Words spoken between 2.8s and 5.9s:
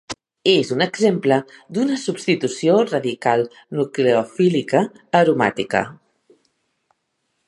radical-nucleofílica aromàtica.